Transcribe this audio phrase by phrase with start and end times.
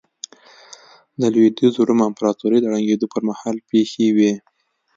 [1.19, 4.33] د لوېدیځ روم امپراتورۍ د ړنګېدو پرمهال پېښې وې